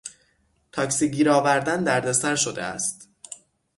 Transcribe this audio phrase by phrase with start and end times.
[0.71, 3.09] تاکسی گیر آوردن دردسر شده است.